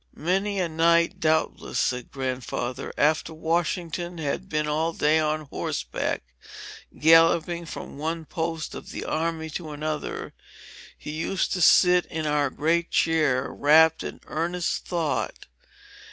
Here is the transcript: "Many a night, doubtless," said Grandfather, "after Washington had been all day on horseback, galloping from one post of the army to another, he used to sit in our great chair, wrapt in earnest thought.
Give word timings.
"Many 0.15 0.59
a 0.59 0.67
night, 0.67 1.19
doubtless," 1.19 1.79
said 1.79 2.09
Grandfather, 2.11 2.91
"after 2.97 3.35
Washington 3.35 4.17
had 4.17 4.49
been 4.49 4.67
all 4.67 4.93
day 4.93 5.19
on 5.19 5.41
horseback, 5.41 6.23
galloping 6.97 7.67
from 7.67 7.99
one 7.99 8.25
post 8.25 8.73
of 8.73 8.89
the 8.89 9.05
army 9.05 9.47
to 9.51 9.69
another, 9.69 10.33
he 10.97 11.11
used 11.11 11.53
to 11.53 11.61
sit 11.61 12.07
in 12.07 12.25
our 12.25 12.49
great 12.49 12.89
chair, 12.89 13.53
wrapt 13.53 14.01
in 14.01 14.19
earnest 14.25 14.87
thought. 14.87 15.45